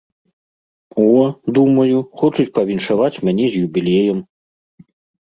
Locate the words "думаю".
1.59-1.97